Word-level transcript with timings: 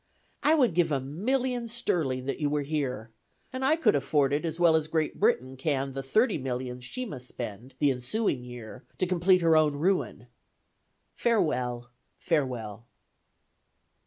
I 0.41 0.55
would 0.55 0.73
give 0.73 0.91
a 0.91 0.99
million 0.99 1.67
sterling 1.67 2.25
that 2.25 2.39
you 2.39 2.49
were 2.49 2.63
here; 2.63 3.11
and 3.53 3.63
I 3.63 3.75
could 3.75 3.95
afford 3.95 4.33
it 4.33 4.45
as 4.45 4.59
well 4.59 4.75
as 4.75 4.87
Great 4.87 5.19
Britain 5.19 5.55
can 5.55 5.91
the 5.91 6.01
thirty 6.01 6.39
millions 6.39 6.83
she 6.85 7.05
must 7.05 7.27
spend, 7.27 7.75
the 7.77 7.91
ensuing 7.91 8.43
year, 8.43 8.83
to 8.97 9.05
complete 9.05 9.41
her 9.41 9.55
own 9.55 9.73
ruin. 9.75 10.25
Farewell, 11.13 11.91
farewell." 12.17 12.87